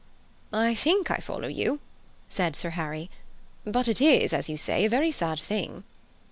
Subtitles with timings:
[0.51, 1.79] "I think I follow you,"
[2.27, 3.11] said Sir Harry;
[3.65, 5.83] "but it is, as you say, a very sad thing."